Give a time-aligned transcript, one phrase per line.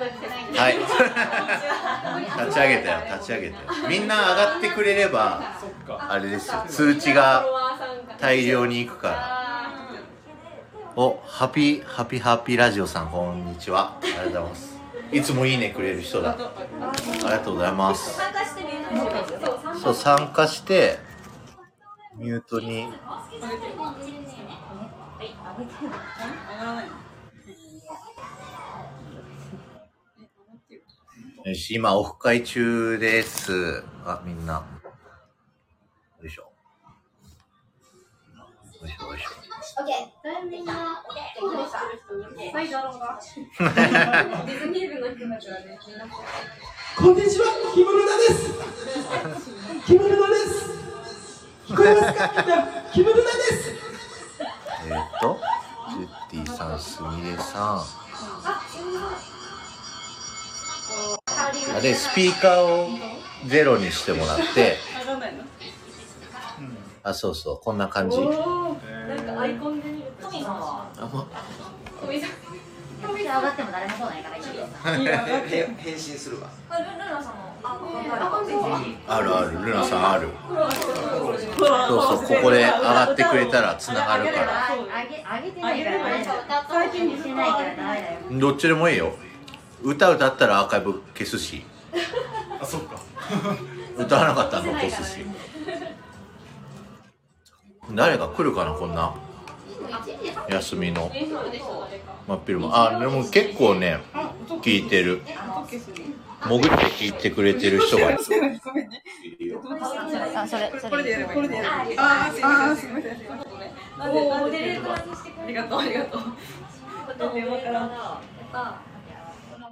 [0.00, 0.78] はい。
[2.48, 3.88] 立ち上げたよ立ち上げたよ。
[3.88, 5.42] みんな上がってくれれば
[6.08, 6.64] あれですよ。
[6.66, 7.44] 通知が
[8.18, 9.40] 大量に行くから。
[10.96, 13.98] おハピハピハピラジオさんこんにちは。
[14.02, 14.80] ありがとうございます。
[15.12, 16.30] いつもいいねくれる人だ。
[16.30, 18.16] ありがとうございます。
[18.16, 20.98] 参加してみるそう参加して
[22.16, 22.88] ミュートに
[31.44, 34.62] よし今オフ会中ですあみんな
[36.20, 36.50] よいしょよ
[38.84, 39.28] いしょよいしょ
[39.80, 43.18] オッケーみんなオッケーはいだろうが
[44.46, 46.06] ディズニー部の人だからねみんな
[46.96, 48.52] こんにちは、キムルナです。
[49.86, 50.70] キムルナです。
[51.66, 53.70] 聞こえますか、みんな、キムルナです。
[54.86, 55.40] えー、っと
[55.88, 57.84] ジュッティさんすみれさんあ
[61.80, 62.88] でスピーカーを
[63.46, 64.76] ゼロにしてもらって
[67.02, 68.18] あそうそうこんな感じ。
[68.20, 70.60] なんかアイコンで見るとトミさん。
[70.60, 71.26] はあま
[72.00, 72.30] トミさん。
[73.02, 74.36] 上がっても誰も来ないから。
[74.36, 74.66] いいよ。
[75.78, 76.50] 返信するわ。
[76.68, 77.40] あルルナさんも。
[79.08, 80.28] あるあるルナさんある。
[81.58, 84.68] そうそうここで上がってくれたらつながるから。
[88.32, 89.14] どっちでもいいよ
[89.82, 91.64] 歌歌ったらアーカイブ消すし。
[92.60, 93.00] あそっか。
[93.96, 95.24] 歌わなかったら残すし。
[97.92, 99.14] 誰が来るかなこんな。
[100.48, 101.10] 休みの。
[102.28, 104.00] 真っ昼間あでも結構ね
[104.62, 105.22] 聞いてる。
[106.42, 109.46] 潜って聞いてくれてる人がいる。
[109.46, 111.02] よあそれそれ。
[111.02, 111.66] でこれでやる。
[111.96, 113.18] あーあーすみません。
[113.98, 116.20] なんでモデレーターにしてくれるありがとう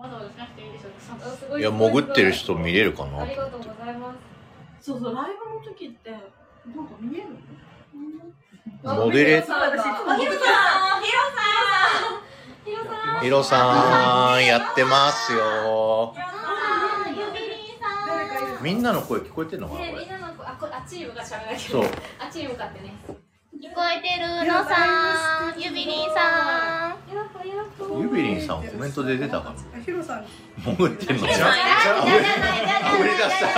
[0.00, 0.30] ありがとう。
[0.56, 1.62] 電話からやったあすごい。
[1.62, 4.18] や潜ってる人見れるかなありがとうございます。
[4.86, 6.26] そうそうライブの時ってなんか
[7.00, 7.26] 見える
[8.82, 9.56] モデレーター。
[9.56, 10.38] あヒロさ
[11.00, 11.02] ん。
[12.62, 13.20] ヒロさん。
[13.22, 14.44] ヒロさん。
[14.46, 16.14] やってますよ
[18.62, 18.82] みん。
[18.82, 19.60] なの声聞こえてん。
[19.60, 19.94] のかなねみん。
[19.94, 22.94] これなのあこあっちに向かって喋らなきゃそうあっちに向かってね
[23.56, 26.96] 聞こえてるのさん、ゆびりんさん。
[27.98, 29.56] ゆびりんさんコメントで出たかな？
[29.74, 30.26] あヒロさん。
[30.58, 31.16] 潜ってん。
[31.16, 33.48] のじゃじゃじゃじゃじゃあぶり出した。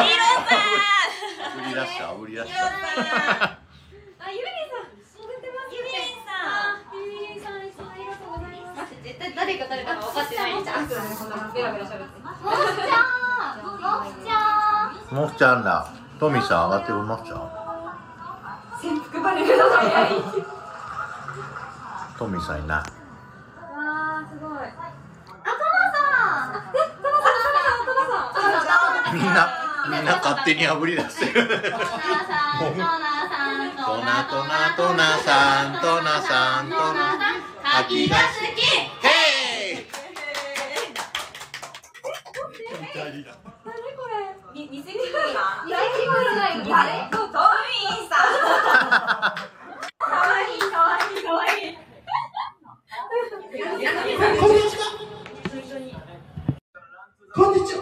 [1.67, 2.55] り出したあぶり出した
[3.51, 3.59] あ
[4.31, 4.95] ゆりさん。
[4.95, 5.91] 潜ってますゆり
[6.23, 6.39] さ
[6.71, 6.95] ん。
[6.95, 7.67] ゆりさん。
[7.67, 10.87] いつもありがとうございます絶対誰が誰かが分かってないじゃん。
[10.87, 11.29] こん。
[11.31, 13.03] なベラベラ喋ってもふちゃ
[13.59, 13.75] ん、も
[14.07, 14.39] ふちゃ
[15.11, 15.19] ん。
[15.19, 15.65] もふちゃん。
[15.65, 16.71] だトミーさん。
[16.71, 17.70] 上がってるもふちゃん
[18.81, 20.11] 潜伏バレるの早い
[22.19, 24.73] トミーさんいないわあすごいあ、とも
[25.93, 26.01] さ
[26.47, 26.75] ん。
[26.75, 27.43] えトマさん
[27.85, 28.65] トマさんトマ
[29.05, 29.33] さんみんな
[29.91, 31.79] みんな勝手にあぶり出してるトナさ
[32.57, 37.19] ん、トナさん、トナトナトナさんトナさんトナ
[37.63, 38.23] 吐きが好
[38.55, 38.61] き。
[39.07, 39.09] ヘ
[39.75, 39.87] イ
[42.95, 43.37] 何こ
[44.09, 44.89] れに偽物
[45.33, 45.73] が偽
[46.07, 47.20] 物がいる誰トミーさ
[49.21, 51.77] かわいいかわいいかわいい
[54.41, 54.85] こんにちは。
[57.35, 57.81] こんにちは。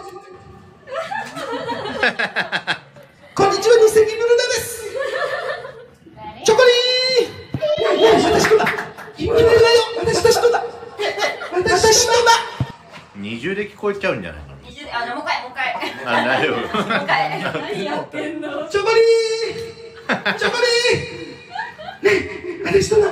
[3.33, 4.83] こんにちは、ニセキムルナです。
[6.43, 7.97] チョコリー。
[7.97, 8.65] いやいや、私のだ。
[9.15, 9.55] キムルナよ。
[9.99, 10.61] 私たちのだ。
[11.53, 12.19] 私のだ。
[13.15, 15.63] 二重で聞こえちゃうんじゃないかあじゃあもう一回もう一回
[16.05, 19.68] あ大丈夫もう一回何やってんのチョコリー。
[20.19, 21.09] チョコリー。
[22.03, 23.11] ねえ、私のだ。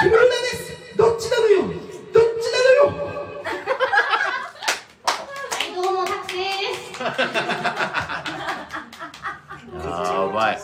[0.00, 0.96] キムルナです。
[0.96, 1.62] どっちなのよ。
[1.62, 2.98] どっちなのよ。
[5.04, 7.00] はい、どうも、タクシーです。
[7.00, 7.08] や
[10.32, 10.58] ばい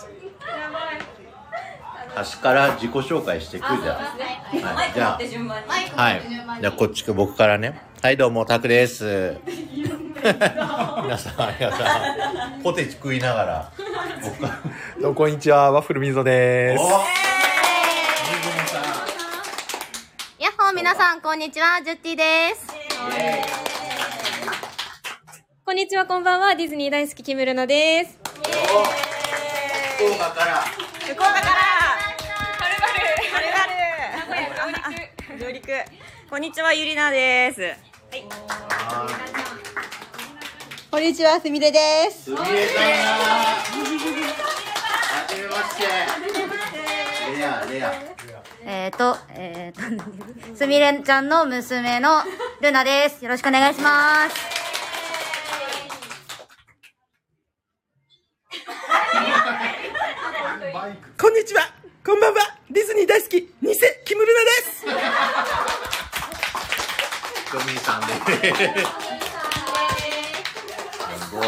[2.16, 3.96] 端から自己紹介してくるじゃん。
[3.96, 4.92] はい。
[4.94, 6.22] じゃあはい。
[6.62, 7.78] じゃあこっちか僕からね。
[8.00, 9.36] はいどうもタクです。
[9.44, 12.62] 皆さん皆さん。
[12.62, 13.72] ポテチ食いながら。
[14.98, 16.82] どうもこんにちはワッフルみぞです。
[16.82, 16.88] お。
[20.42, 22.66] やっほー、皆さん、こんにちは、ジュッティです。
[25.66, 26.54] こんにちはこんばんは。
[26.54, 28.18] ディズニー大好きキムルナです
[29.98, 30.64] 福岡から。
[31.00, 31.55] 福岡から
[35.66, 37.60] る上陸こんにちはゆりなです
[40.88, 42.24] こんにちは、すみれです。
[42.24, 43.26] すみれさんだ。
[43.34, 43.56] は
[45.28, 45.84] じめまして。
[47.36, 47.92] レアレア。
[48.64, 50.04] えっ、ー、と、えっ、ー、と、
[50.56, 52.22] すみれちゃんの娘の
[52.62, 53.22] ルナです。
[53.22, 54.36] よろしくお願いします。
[61.20, 61.62] こんにちは
[62.04, 62.40] こんばんは
[62.70, 63.48] ディズニー大好き偽
[64.04, 64.84] キムルナです
[67.50, 67.58] ト
[68.16, 68.24] す
[71.28, 71.46] すごい。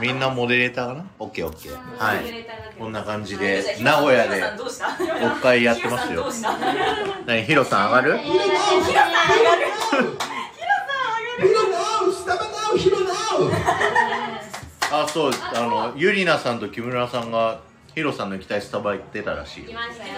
[0.00, 1.04] みんなモデレーターかな？
[1.18, 1.72] オッケーオッケー。
[1.98, 2.24] はい。
[2.78, 5.08] こんな感じで名古屋でどうした国
[5.40, 6.24] 会やってますよ。
[6.24, 6.58] どうした
[7.26, 8.18] 何ヒロさん上がる。
[8.18, 8.36] ヒロ
[11.68, 13.14] ナウスタバナウヒロナウ。
[14.90, 15.32] あそう。
[15.54, 17.60] あのゆりなさんと木村さんが
[17.94, 20.06] ヒロさんの行きたいスタバ行ってたらしい来ました。
[20.06, 20.12] よ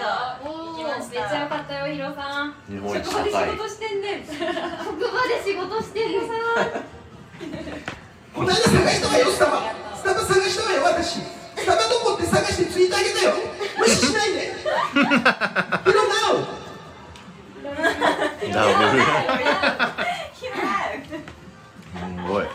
[0.77, 2.53] 来ましためっちゃ良かったよヒロさん。
[2.69, 4.45] 日本一職場で仕事してんね職場
[5.27, 6.27] で仕事してるさ
[8.33, 11.19] この間探したわよスタバスタバ探したわよ私。
[11.19, 13.33] スタバどこって探してツイートあげたよ。
[13.77, 14.53] 無視しないで。
[14.53, 14.63] ヒ
[15.03, 15.09] ロナ
[16.31, 16.33] ウ
[18.53, 19.05] ダブルす
[22.27, 22.45] ごい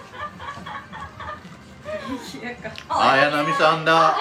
[2.88, 4.16] あやなみさんだ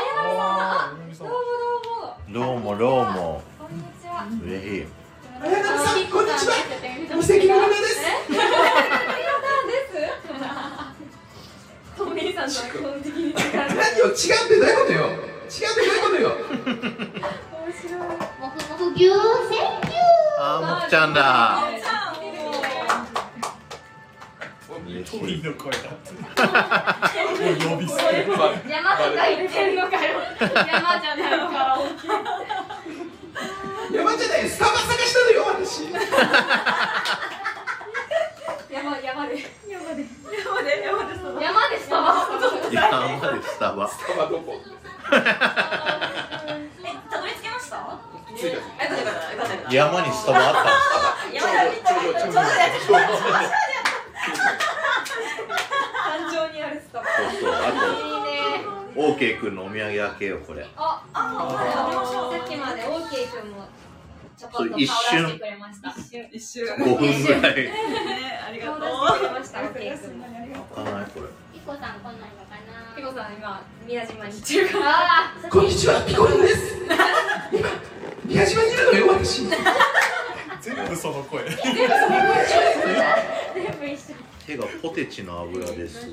[29.51, 31.37] てんのかよ山じゃないか。
[31.37, 31.77] ら
[33.91, 34.49] 山じゃない。
[34.49, 35.83] スタバ探したのよ私。
[38.71, 39.35] 山山で。
[39.67, 40.05] 山で
[40.43, 41.15] 山で山で。
[41.15, 42.27] その山でスタバ。
[42.71, 43.87] 山までスタバ。
[43.87, 44.61] スタバどこ
[45.11, 45.13] え
[47.09, 47.75] たどり着けました
[49.71, 53.15] 山にスタバあったんですか山でちょうどちょうどやってちょうどやって
[56.05, 58.63] 山頂にあるスタバそうそうあいいね
[58.93, 60.67] とオーケーくんのお土産開けようこれ。
[60.75, 63.65] あ、あ、さっきまでオーケー君も
[64.37, 65.89] ちょこっと顔出してくれました。
[65.89, 67.55] 一瞬、一瞬5分ぐらい。
[67.55, 67.71] ね
[68.47, 68.79] ありがとう。
[68.81, 70.25] 顔出してくれました、オーケー君も。
[70.75, 71.25] 開かないこれ。
[71.25, 72.93] ーピコさん来ないのかな？
[72.95, 74.85] ピコさん今宮島に行ってるから。
[74.89, 76.75] あこんにちはピコリンです。
[77.53, 77.69] 今
[78.25, 79.47] 宮島にいるのよ私。
[80.61, 81.49] 全部その声。
[81.49, 81.57] 全
[83.79, 84.15] 部一緒。
[84.45, 86.09] 手がポテチの油です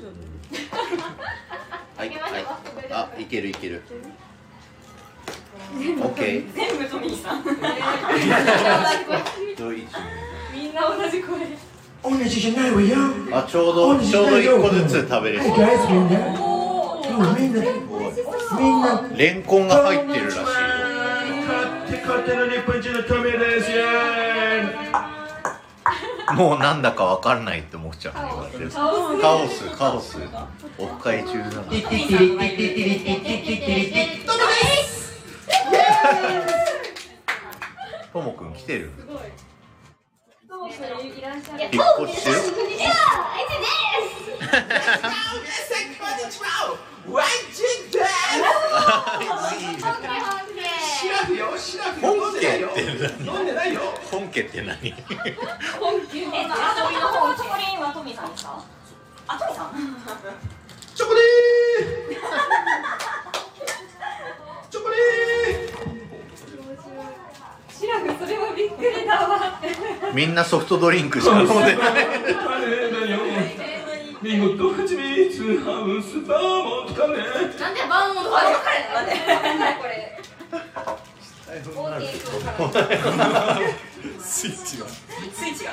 [1.97, 2.45] はいはい。
[2.91, 3.81] あいけるいける。
[5.73, 6.53] オッケー。
[6.53, 7.43] 全部トミーさん。
[10.53, 11.39] みんな同じ声。
[12.03, 12.97] 同じじゃないわよ。
[13.31, 16.19] あちょうどちょうど一個ずつ食べれそう大好きなんだ
[17.09, 19.01] 今みんなみんな。
[19.15, 20.45] レンコンが入ってるらしいよ。
[21.47, 24.16] 買って買っての日本一のトミーですよ
[26.35, 28.15] もうなんだかわかんないって思っちゃう。
[28.15, 29.21] ね言われてるカオス。
[29.21, 29.69] カオス。
[29.77, 30.17] カオス。
[30.77, 34.43] オフ会中だなティティティリティティティリティティティティリティトモで
[34.83, 34.97] す
[38.11, 38.91] ともくん来てる？
[40.49, 41.63] トモくんいらっしゃる。
[41.71, 42.23] 引っ越し？
[42.25, 42.31] 中
[47.09, 48.03] ワンチンです？
[48.03, 50.56] シラフよシラフよ飲んで
[51.23, 51.29] な
[52.55, 52.69] いよ
[53.19, 53.81] 飲んでないよ
[54.11, 54.93] 本家って何？
[55.79, 56.19] 本気。
[56.19, 58.49] え、あトミーの方チョコリンはトミーさんでした
[59.27, 59.71] あ、トミーさん。
[60.95, 61.21] チョコレー
[64.69, 64.95] チョコレ
[67.69, 69.61] シラフそれはびっくりだわ。
[70.13, 71.47] みんなソフトドリンクしか飲ん。
[71.47, 71.97] でない
[75.63, 77.21] ハウスバーモントカレー
[77.59, 79.11] なんでバーモントカレーなんで？
[79.13, 80.16] なんだこれ。
[81.57, 83.59] オーケー君から。
[84.19, 85.71] スイッチがスイッチが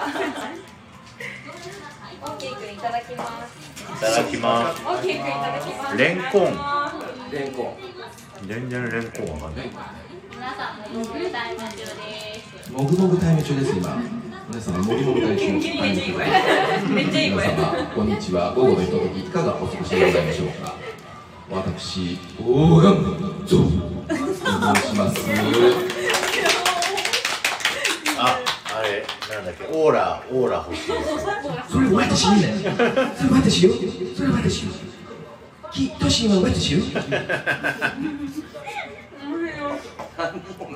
[2.23, 3.55] オーケー君いただきます。
[3.85, 5.97] いただきますオーケー君いただきます。
[5.97, 6.43] レンコン。
[7.31, 7.77] レンコン。
[8.47, 9.35] 全然レンコン。
[9.35, 9.71] わかんない
[10.35, 14.03] 皆さんももふタイム中ですもぐもぐタイム中です今
[14.51, 16.27] 皆様もぐもぐタイム中めっちゃいい声
[16.95, 20.75] めっちゃいい声皆様こんにちは午後のひとときいかがお過ごしでございましょうか
[21.51, 23.47] 私オーガン。
[23.47, 23.94] ゾウ
[24.77, 25.21] します
[28.19, 28.39] あ
[28.77, 29.05] あれ
[29.35, 30.93] なんだっけオーラオーラ欲しい
[31.71, 32.55] それ私ね
[33.17, 33.73] それ私よ
[34.17, 34.73] それ私よ
[35.73, 36.81] きトシは私よ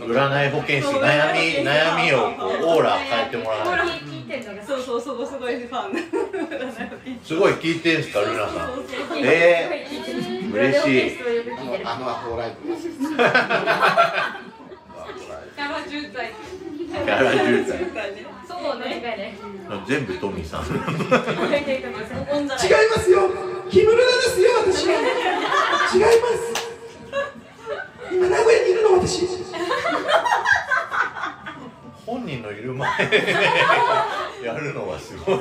[0.08, 2.66] 占い保健師悩み悩みをこう。
[2.66, 5.26] オーラ変えてもらわない聞いてんのがそうそうそう。
[5.26, 5.92] すごいファン
[7.22, 8.70] すごい聞いてんすかルナさん。
[9.22, 9.87] え
[10.52, 11.18] 嬉しい。
[11.84, 12.76] あのアホライブ。
[12.76, 16.32] キャラ渋滞
[16.88, 17.42] キャラ渋
[17.92, 17.98] 滞
[18.46, 19.38] そうね。
[19.86, 20.64] 全部トミーさん。
[20.64, 20.70] 違い
[22.94, 23.30] ますよ。
[23.70, 24.86] 木村ですよ私。
[24.88, 24.92] は
[25.94, 26.40] 違います。
[28.12, 29.26] 今名古屋にいるの私。
[32.06, 32.88] 本人のいる前。
[34.42, 35.38] やるのはすごい。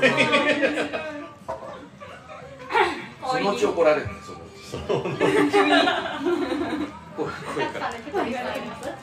[3.29, 4.07] そのうち怒られる
[4.69, 5.75] そのうちその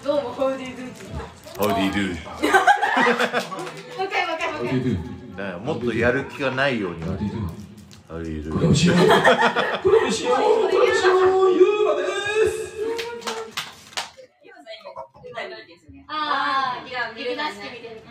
[0.05, 1.01] どうもホーディーズーチ
[1.59, 2.09] How do you do?
[2.13, 2.21] も
[4.03, 4.99] う一回もう一回もう一
[5.35, 7.01] だからもっとやる気がないように。
[7.03, 7.17] は
[8.11, 8.53] How do you do?
[8.53, 11.15] これをしようこれをしようこれをしよ
[11.47, 12.03] うゆうまで
[12.51, 12.75] す
[16.07, 18.03] ああいや見るなし見てる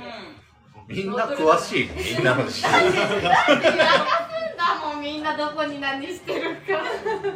[0.88, 2.94] みんな詳しいみんなの知ってる
[4.58, 5.80] だもんみんなどこに。
[5.80, 6.73] 何してるか
[7.24, 7.30] あ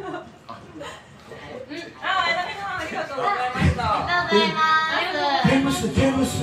[2.90, 6.34] りがとうございましたありがとうございますテーマステーマス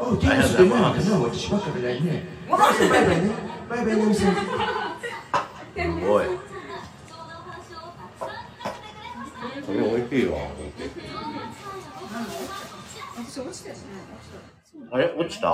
[0.00, 2.24] あテーマスでないかな私ばっかりだよね。
[2.48, 3.30] バイバイね
[3.68, 4.40] バイバイねみさんす
[6.06, 6.26] ごい
[9.66, 10.38] これ美味しいわ
[14.90, 15.50] あれ落ちた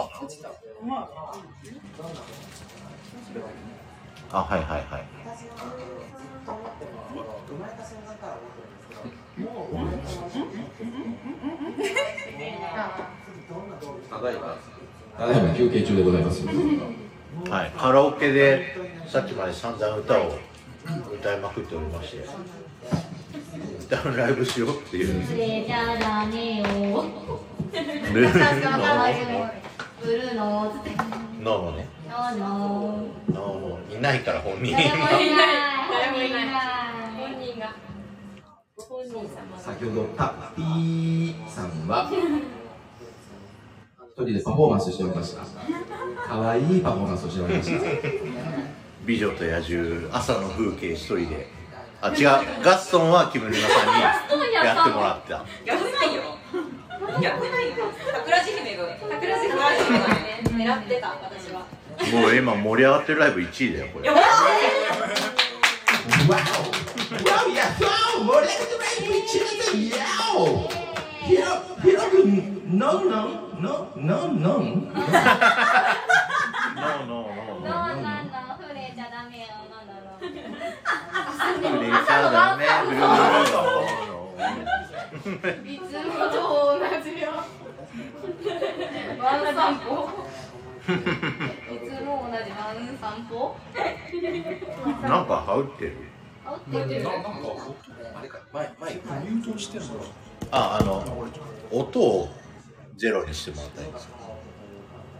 [4.32, 5.04] あはいはいはい。
[14.10, 14.56] ただいま
[15.16, 16.44] ただいま休憩中でございます
[17.50, 18.76] はい、カラオケで
[19.08, 20.38] さっきまで散々歌を
[21.12, 22.26] 歌いまくっておりまして
[23.80, 25.26] 歌うライブしようっていう。
[25.26, 26.64] それじゃダメよ
[28.12, 28.32] ブルー
[30.34, 30.90] のつって
[31.42, 33.34] ののねノーノー。
[33.34, 35.10] ののいないから本人誰もいない。
[35.90, 36.93] 誰もいない
[38.76, 38.88] 先
[39.84, 42.16] ほどタッピーさんは一
[44.16, 45.44] 人でパフォーマンスしておりました。
[46.26, 47.76] 可愛いパフォーマンスをしておりました。
[49.06, 51.46] 美女と野獣朝の風景一人で。
[52.00, 52.26] あ違う。
[52.64, 53.60] ガストンは木村さん
[53.94, 54.16] にや
[54.82, 55.44] ってもらった。
[55.64, 56.22] 逆ないよ。
[57.22, 57.92] 逆ないよ。
[58.12, 59.56] 桜地姫が桜地姫
[60.00, 61.64] がね狙ってた私は。
[62.12, 64.10] もう今盛り上がってるライブ1位だよこれ
[67.30, 67.84] わおわおやそ
[68.20, 70.02] う盛り上がってない一年だよ
[71.22, 71.40] ひろ
[71.82, 72.28] ひろくん
[72.78, 73.66] のんのんの
[73.96, 74.62] のんのん
[76.74, 77.70] No, no, no, ノ no.
[77.70, 80.28] ーノーノー触れちゃダメよノーノーノー
[81.62, 86.36] 触れちゃダメブルーいつもと
[86.78, 87.24] 同じよ
[89.22, 89.88] ワン散歩
[90.84, 90.88] い
[91.78, 93.32] つも同じワン散歩
[95.02, 95.92] なんか羽織ってる
[96.46, 99.86] あってるあれか前前ミュートしてんの
[100.50, 101.04] ああの
[101.70, 102.28] 音を
[102.96, 104.14] ゼロにしてもらったらいいんですか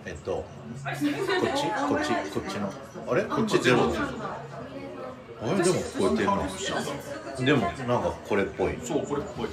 [0.07, 0.45] えっとこ
[0.91, 2.73] っちこっちこっちの
[3.11, 9.49] あれこっちゼロであれでも聞こえてるなでもなんかこれっぽいそうこれっぽい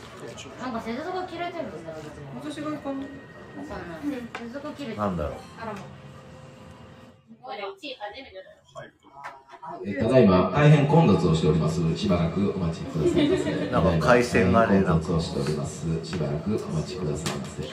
[0.62, 1.94] なんか接続が切れてるんだ
[2.44, 3.08] 私が行かない
[4.38, 5.74] 接続切れてるなんだろうあら
[7.42, 8.61] これ1位初めてだよ
[9.86, 13.70] えただいま大変混雑をしておりますしばらくお待ちくださいませ。
[13.72, 17.64] なんか回線がね混雑をしておりますしばらくお待ちくださいませ。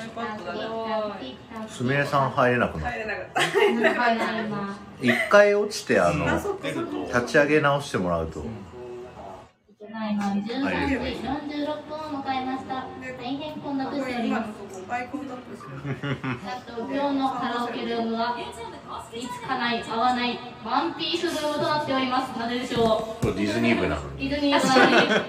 [1.75, 2.99] すみれさん入れなくなった。
[5.03, 6.27] 一回落ちてあの
[7.09, 8.45] 立ち上げ直してもらうと。
[9.81, 12.87] ただいま13時46分を迎えました。
[13.19, 14.49] 大変混雑しております
[14.91, 16.17] アイコンタップする。
[16.47, 25.29] あと今日のカラオケルームはいつかない合わないワンピースルームとなっておりますなぜでしょこれディズニー部なのディズニーなのに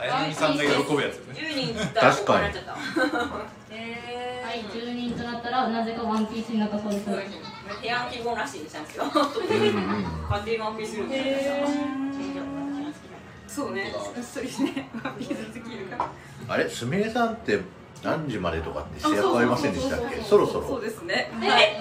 [0.00, 2.70] あやみさんが喜ぶやつね10人来たら確かに怒られちゃった
[3.74, 7.08] へはい10人となったらなぜかワンピースになったそうです。
[7.10, 7.22] ー
[7.76, 11.64] 提案希望らしいにした勝手にワンピースルームへ
[13.46, 16.10] そうね一人ねワンピース好きいるから
[16.48, 17.60] あれすみれさんって
[18.02, 20.22] 何時までとかって制約ありませんでしたっけ？
[20.22, 21.30] そろそそうろですね。
[21.34, 21.76] はい。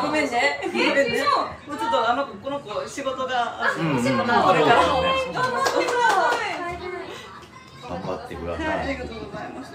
[0.00, 0.60] ごめんね。
[0.64, 1.24] ごめんね。
[1.66, 3.70] もうちょっとあの子この子仕事が
[4.00, 4.56] 仕事がから。
[4.56, 5.58] 頑張っ
[5.88, 6.56] てください。
[7.88, 9.72] 頑張ってくだはい、さいありがとうございます。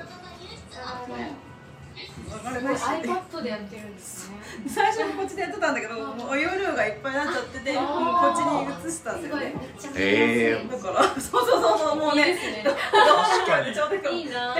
[2.30, 4.38] iPad でやってるんですね。
[4.68, 9.54] 最初にこっちでやってたんだけど、もうお容量がいっぱいになっちゃってて、もうこっちに移したんだよね。
[9.96, 14.56] えだから、そうそうそうそう、もうね、どう確かにちょうどいいな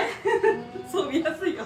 [0.92, 1.66] そう見やすいよ。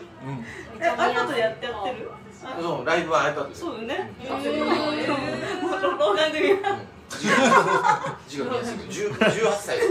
[0.79, 2.11] え、iPad でやってやってる？
[2.43, 4.11] あそうライブは iPad ですそうよね。
[4.29, 4.39] もう
[5.71, 6.79] この番組は。
[8.27, 8.73] 字が見やす。
[8.73, 9.77] いけど10 18歳。
[9.77, 9.83] 18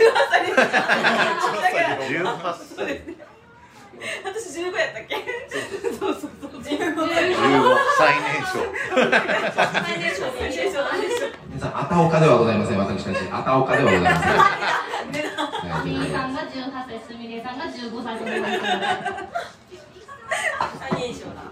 [2.77, 3.03] 歳
[4.25, 5.17] 私15やったっけ
[5.99, 7.07] そうそうそう15 15
[8.05, 8.61] 最年少
[8.93, 12.79] 最年少最年少皆さんあたおかではございません。
[12.79, 14.33] 私たちあたおかではございません。
[15.15, 16.51] すみれさんが18
[16.87, 18.43] 歳、すみれさんが15歳となり
[20.81, 21.49] 最年少だ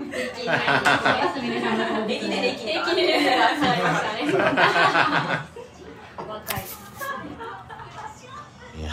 [1.33, 3.39] すみれさんがこう歴で歴で平気でね
[6.29, 6.61] 若い
[8.79, 8.91] いや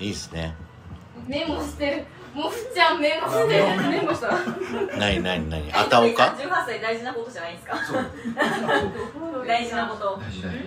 [0.00, 0.56] いいっすね
[1.28, 3.64] メモしてるもふちゃんメモしてる。
[3.90, 4.28] メモした
[4.98, 7.76] なになになにあたおか18歳大事なことじゃないですか？
[9.46, 10.18] 大事なこと。
[10.20, 10.58] 大事大事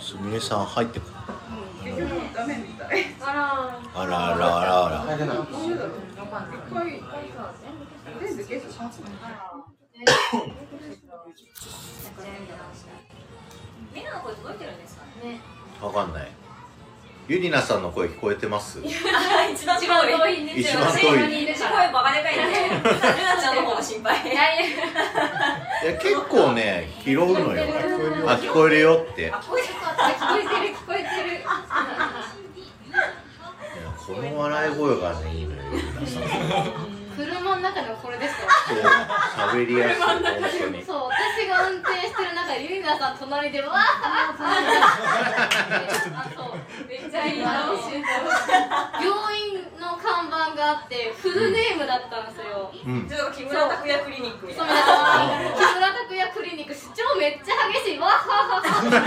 [0.00, 1.06] すみれさん入ってこ。
[2.34, 4.02] ダメみたいあら。
[4.02, 4.98] あらあらあらあら。
[5.00, 5.38] 入れない。
[13.94, 15.40] みんなの声届いてるんですかね
[15.80, 16.28] わかんない
[17.28, 18.80] ゆりなさんの声聞こえてます？
[18.82, 24.34] 一番遠いんですよ一番遠いいる私声バカでかいちゃんの方が心配い
[25.86, 27.64] や結構ね拾うのよ。
[28.26, 29.22] あ聞こえるよって。
[29.22, 31.44] いやあ聞こえてる聞こえてる聞こえてる。
[34.06, 36.22] この笑い声がねいいのよゆりなさん
[37.14, 37.56] 車の。
[37.58, 38.78] 中でもこれですかそう
[39.50, 40.02] 喋りやすい。
[40.02, 40.30] 本当
[40.68, 44.34] にそう私が運転してる中でゆいなさん隣でわーあ
[46.36, 47.66] そ うめっちゃいいな
[49.02, 49.98] 病院の
[50.78, 53.08] 看板があってフルネームだったんですよ、うん。
[53.08, 54.46] 木村拓哉クリニック。
[54.46, 54.70] みたそう。
[54.70, 56.74] いな木村拓哉クリニック。
[56.74, 57.98] 主張めっちゃ激しい。
[57.98, 59.02] わーはーはーは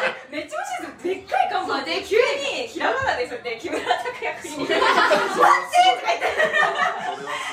[0.00, 5.52] ーめっちゃ欲しいですでっかい看板で急にひらがなでそれで木村拓哉クリニックマジとか
[6.08, 6.32] 言って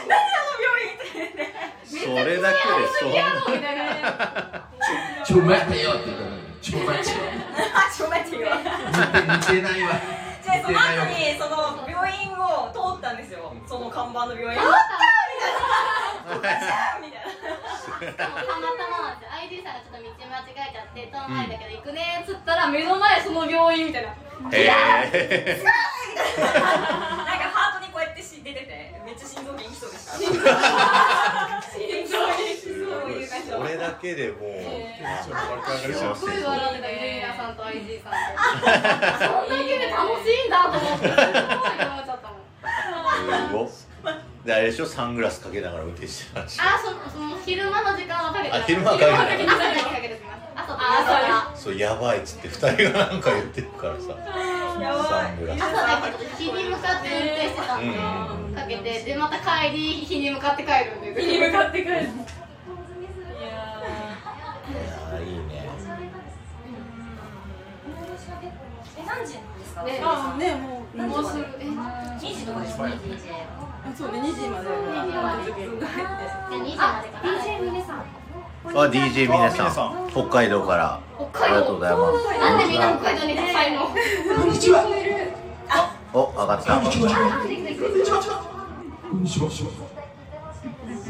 [0.08, 1.52] 何あの病院って言って
[1.90, 4.70] それだけでそんみたいな
[5.26, 7.16] ちょ待ってよって言ったのにちょ待ってよ
[7.76, 10.00] あちょ待ってよ似てないわ
[10.42, 14.60] じゃあその後にその病院を通ったんですよその看板の病院。
[14.60, 14.98] あった
[16.34, 16.98] みたいな。
[16.98, 17.30] みたい
[18.10, 19.22] なたまたま。
[19.46, 24.10] ID さんがちょっと道間違えちゃって遠回りだけど行くねっつったら目の前その病院みたいな。
[24.10, 24.14] へ
[24.66, 25.62] え
[26.38, 30.18] なんかハートにこうやってし出ててめっちゃ心臓元気そうでした。
[30.18, 30.50] 心臓元
[32.02, 33.14] 気そう。
[33.14, 34.50] いう感じそれだけでもう
[35.30, 38.18] 幸すごいせ笑ってたゆいなさんと IG さんで。
[39.22, 41.08] そんだけで楽しいんだと思って。
[41.10, 42.50] すごい思っちゃったもん。
[43.50, 43.70] すごっ
[44.46, 44.86] であれでしょ？
[44.86, 49.60] サングラスかけながら運転してたんでしょあそその昼間の時間はかけてあ昼間はかけてない昼間は
[49.96, 50.40] かけてます。
[50.56, 54.02] あとあそうやばいっつって二人がなんか言ってるからさ。
[54.80, 55.62] サングラス。
[55.62, 58.56] 朝だけど日に向かって運転してたんで、うん。
[58.56, 62.08] かけてでまた帰り日に向かって帰るんで日に向かって帰る
[69.00, 69.84] え何時ですか？
[69.84, 71.46] ねあねもうもうすぐ。
[71.60, 72.84] え2時とかですか
[73.98, 74.68] そうね2時まで。
[74.68, 74.72] あ
[75.46, 76.78] 10分ぐらい2時まで。
[76.78, 78.04] か DJ ミネさん。
[78.66, 80.08] あ DJ 皆さん。
[80.12, 81.00] 北海道から。
[81.42, 82.40] ありがとうございます。
[82.40, 83.94] なんでみんな北海道に高いのこ
[84.46, 84.84] んにちは。
[86.14, 86.76] お上がった。
[86.76, 87.10] こんにちは。
[89.10, 89.50] こんにちは。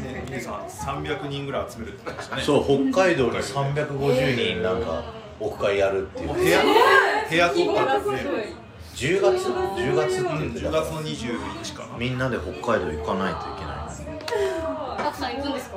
[0.00, 5.02] ね皆さん300人ぐらい集めるって言ってましたねそう北海道に350人なんか
[5.40, 6.62] オフ会やるっていう部屋
[7.30, 8.54] 部屋取ったんですね。
[8.94, 11.96] 10月10月って言って10た月の21日かな。
[11.96, 15.02] みんなで北海道行かないといけない。
[15.02, 15.76] たくさん行くんですか？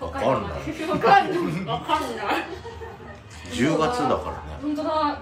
[0.00, 0.32] わかんない。
[0.90, 1.64] わかんない。
[1.64, 2.44] わかんない。
[3.50, 4.58] 10月だからね。
[4.60, 5.20] 本当だ。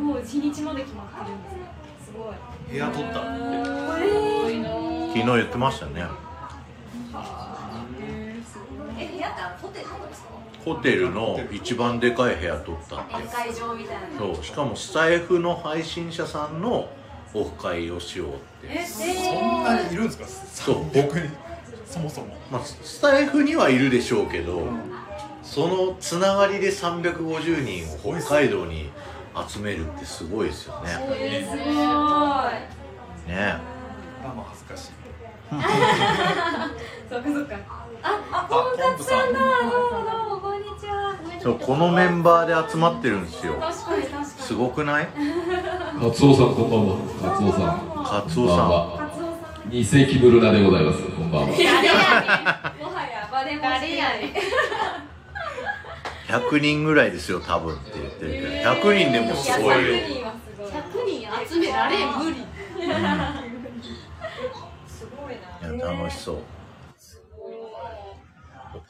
[0.00, 1.48] もう日にちまで決まってるんで
[2.00, 2.34] すすごい。
[2.70, 3.20] 部屋取った。
[3.20, 3.42] ってす
[4.42, 4.68] ごいな
[5.08, 6.06] 昨日言ってましたね
[10.64, 13.14] ホテルの一番でかい部屋取ったって。
[13.16, 16.88] 宴会場みたいなそうしかもスタイフの配信者さんの
[17.34, 18.28] オフ会をしよう
[18.66, 18.84] って。
[18.86, 20.26] そんなにいるんですか？
[20.26, 20.84] そう。
[20.92, 21.28] 僕に？
[21.86, 22.36] そもそも。
[22.50, 24.68] まあスタイフにはいるでしょうけど、
[25.42, 28.90] そのつながりで350人を北海道に
[29.48, 30.90] 集めるってすごいですよね。
[30.90, 31.18] すごい。
[33.28, 33.56] ね。
[34.22, 34.92] まあまあ恥ずかしい。
[35.52, 37.56] そっかそっか。
[38.04, 39.32] あポンプさん。
[39.32, 40.31] どうもどうも
[41.42, 43.54] そうこのメンバーで集まってるんですよ。
[43.54, 44.24] 確かに確かに。
[44.26, 45.08] すごくない？
[46.00, 46.96] カツオさんこんばんは。
[47.22, 48.04] カツオさん。
[48.04, 49.68] カツオさん。
[49.68, 51.02] ん二世紀ブルナでございます。
[51.02, 51.48] こんばんは。
[51.48, 54.32] 誰やねんもはやバレ誰やねん
[56.32, 58.24] 100人ぐらいですよ多分って言って。
[58.26, 59.74] るけど100人でもすごいよ。
[59.74, 60.14] 100
[61.06, 62.36] 人集められん無理。
[64.86, 65.36] すごい
[65.68, 66.36] ないや楽しそう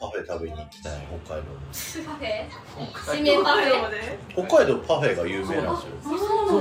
[0.03, 0.93] パフェ食べに行きたい
[1.25, 1.47] 北海道
[2.03, 2.49] パフェ
[2.91, 4.47] 締めパフェ。
[4.47, 5.93] 北海道パフェが有名なんですよ。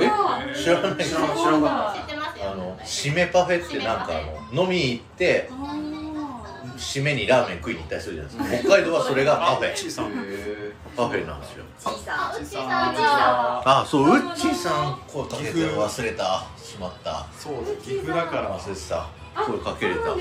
[0.01, 2.53] え知らない知らない知らない知ってますよ。
[2.53, 5.51] あの締めパフェってなんかあの飲みに行って
[6.77, 8.69] 締めにラーメン食いに行ったりするじゃないですか。
[8.69, 9.73] 北海道はそれがパフェ。
[10.97, 11.65] パフェなんですよ。
[11.85, 12.69] あうちさん。
[13.65, 16.47] あそうウッチーさん声かけてる忘れた。
[16.57, 17.27] しまった。
[17.37, 18.57] そう岐阜だから。
[18.57, 19.09] 忘れてた。
[19.35, 20.15] 声かけれた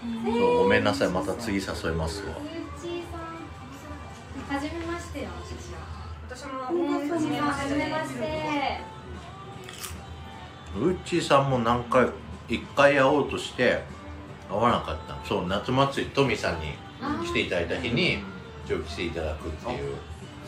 [0.00, 2.32] そうごめんなさいまた次誘いますわ。
[4.48, 5.80] はじめましてよ私は。
[6.28, 6.60] 私も
[7.10, 7.40] はじめ
[7.88, 8.80] まして。
[10.76, 12.08] ウッチーさんも何回
[12.48, 13.82] 一回会おうとして
[14.48, 15.14] 会わなかった。
[15.14, 16.74] のそう夏祭りトミさんに
[17.26, 18.22] 来ていただいた日に
[18.64, 19.96] 一応来ていただくっていう。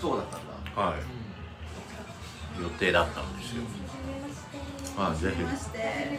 [0.00, 0.40] そうだったん
[0.74, 0.82] だ。
[0.82, 2.62] はい。
[2.62, 3.62] 予定だったんですよ
[4.96, 5.42] はいぜひ。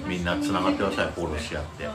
[0.07, 1.85] みんなつながってくださいフォローし合って。
[1.85, 1.89] う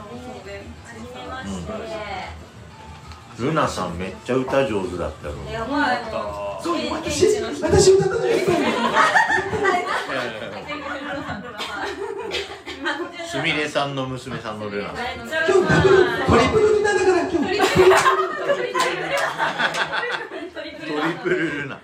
[3.41, 3.45] ん。
[3.45, 5.99] ルナさんめっちゃ歌上手だったよやばい
[6.61, 7.25] そう私
[7.61, 8.37] 私歌ったのよ
[13.25, 15.05] すみれさんの娘さんのルナさん。
[15.15, 15.29] 今日
[15.69, 17.59] ダブルトリプルルナだから今日。
[20.79, 21.79] トリプルルナ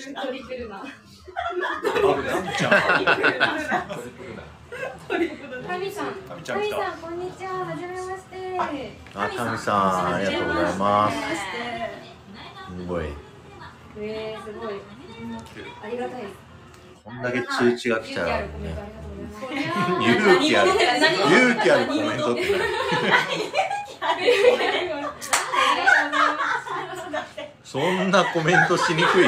[0.00, 0.82] トリプルな。
[0.82, 0.86] ト
[5.18, 6.62] リプルなタミさんタミちゃん。
[6.62, 7.66] 来たタミさんこんにちは。
[7.66, 8.58] はじめまして。
[9.14, 11.16] あタミさんありがとうございます。
[12.78, 13.04] すごい。
[13.98, 14.80] えー、すごい。
[15.82, 16.22] ありがたい。
[17.04, 18.48] こんだけ通知が来たらね
[20.00, 22.42] 勇気ある勇気あるコメントって。
[27.62, 29.26] そんなコメントしにくい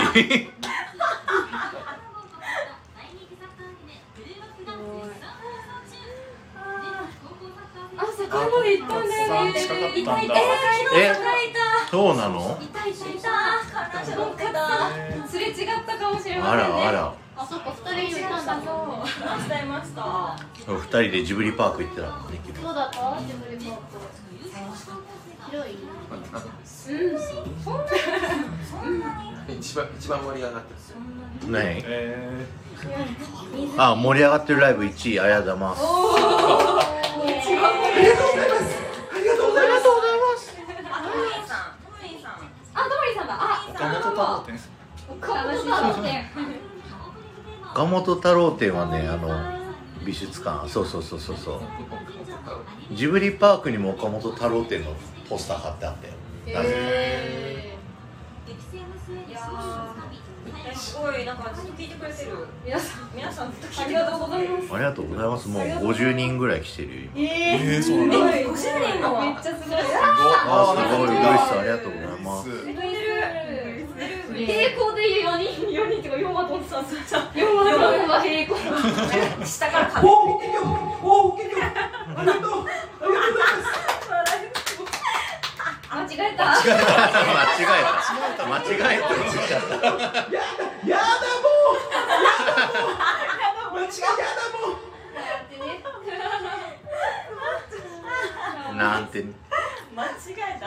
[7.96, 9.12] あ、そこまで行ったんだ
[10.00, 10.04] よね。
[10.04, 10.32] 近かったんだいた。
[10.32, 10.34] い
[10.88, 10.98] た。
[10.98, 11.00] え
[11.90, 12.58] そうなの？
[12.60, 13.08] いたいた。
[13.08, 13.28] いた。
[14.04, 14.90] そっか
[15.28, 15.54] すれ違っ
[15.86, 16.82] たかもしれまあせんね。
[16.82, 17.14] らあら。
[17.34, 17.76] あそっか二
[18.08, 18.54] 人いたんだ
[19.48, 20.36] 伝えました。
[20.68, 22.96] お二人でジブリパーク行ってたのね昨日どうだった。
[23.20, 23.80] ジブリパーク。
[25.50, 25.72] 広い。
[29.48, 30.96] 一番一番盛り上がったですよ
[31.48, 32.46] ねえ
[33.78, 35.82] あ盛り上がってるライブ1位ありがとうございます。
[35.82, 35.84] あ
[37.26, 37.62] りがとうご
[38.36, 38.62] ざいます
[39.14, 39.82] ありがとうございます
[40.90, 42.32] あトミーさんトミーさん
[42.74, 43.38] あ、トモリさんだ。
[43.40, 44.72] あ、ー、岡本太郎店。
[45.20, 46.30] 楽しそうね。
[47.72, 49.28] 岡本太郎展はねあの
[50.04, 50.68] 美術館。
[50.68, 51.60] そうそうそうそうそう。
[52.92, 54.92] ジブリパークにも岡本太郎展の
[55.28, 56.14] ポスター貼ってあったよ。
[56.46, 57.76] え
[59.28, 60.12] いやー
[60.74, 62.32] すごいなんかずっと聞いてくれてる。
[62.32, 64.74] ー、皆さん皆さんずっとあ聞いてりがとうございます。
[64.74, 65.48] ありがとうございます。
[65.48, 67.28] もう50人ぐらい来てるよ今。
[67.28, 68.38] えー、そうなんだ。
[68.38, 69.20] え50人も。
[69.20, 69.78] めっちゃすごい。
[69.78, 71.16] あすごい。
[71.16, 72.91] ありがとうございます
[74.46, 76.76] 平行で4人、4人っていうか4話とさ、
[77.34, 78.56] 4話4話平行。
[79.44, 79.78] 下か？
[79.80, 80.14] ら壁おお
[81.02, 81.62] おおありがとう
[82.16, 83.72] ありがとうございます
[85.92, 86.42] 間違えた。
[86.46, 86.68] 間違え
[88.36, 89.76] た間違えたやだ
[90.86, 91.04] やだ
[91.42, 92.00] もうや
[92.46, 92.50] だ
[93.70, 94.60] もう間違いやだも
[98.72, 99.24] うなんて
[99.94, 100.64] 間違えた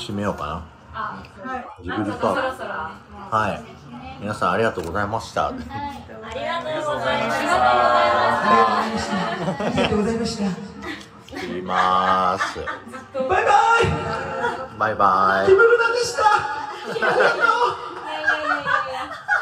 [0.00, 2.62] 締めようかあ、なジブリパーク。
[3.36, 3.62] はい。
[4.20, 5.48] 皆さんありがとうございました。
[5.48, 5.64] ありが
[6.62, 7.38] とうございます
[9.10, 10.44] ありがとうございました
[11.40, 12.58] 切ります。
[12.58, 13.44] バイバイ。
[14.78, 15.46] バイバイ。
[15.46, 16.22] キムルナでした。
[16.24, 17.14] ありがと
[17.86, 17.89] う